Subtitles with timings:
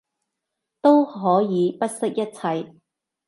[0.81, 2.73] 都可以不惜一切